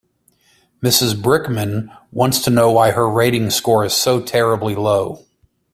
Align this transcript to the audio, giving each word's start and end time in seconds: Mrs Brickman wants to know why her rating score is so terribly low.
Mrs 0.83 1.13
Brickman 1.13 1.95
wants 2.11 2.39
to 2.39 2.49
know 2.49 2.71
why 2.71 2.89
her 2.89 3.07
rating 3.07 3.51
score 3.51 3.85
is 3.85 3.93
so 3.93 4.19
terribly 4.19 4.73
low. 4.73 5.27